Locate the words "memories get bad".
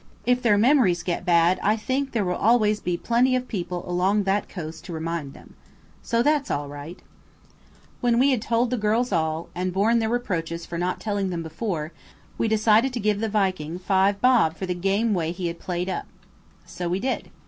0.57-1.59